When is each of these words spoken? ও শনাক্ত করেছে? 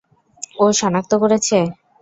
ও 0.55 0.75
শনাক্ত 0.79 1.11
করেছে? 1.23 1.57